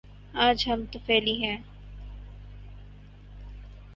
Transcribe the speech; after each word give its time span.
آج 0.35 0.63
ہم 0.69 0.83
طفیلی 0.91 1.35
ہیں۔ 1.45 1.57